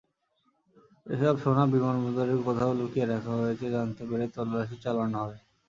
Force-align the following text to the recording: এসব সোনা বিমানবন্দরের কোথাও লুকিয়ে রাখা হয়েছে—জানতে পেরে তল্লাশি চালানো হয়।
এসব 1.05 1.35
সোনা 1.43 1.63
বিমানবন্দরের 1.73 2.39
কোথাও 2.47 2.71
লুকিয়ে 2.79 3.05
রাখা 3.05 3.33
হয়েছে—জানতে 3.39 4.03
পেরে 4.09 4.25
তল্লাশি 4.35 4.75
চালানো 4.83 5.17
হয়। 5.23 5.39